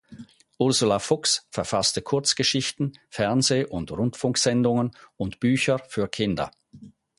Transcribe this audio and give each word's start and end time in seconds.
Ursula 0.57 0.97
Fuchs 0.97 1.45
verfasste 1.51 2.01
Kurzgeschichten, 2.01 2.97
Fernseh- 3.11 3.65
und 3.67 3.91
Rundfunksendungen 3.91 4.97
und 5.15 5.39
Bücher 5.39 5.77
für 5.77 6.07
Kinder. 6.07 6.49